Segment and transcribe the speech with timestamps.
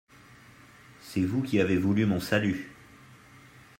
[0.99, 2.71] C'est vous qui avez voulu mon salut.